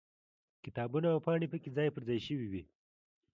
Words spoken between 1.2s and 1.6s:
پاڼې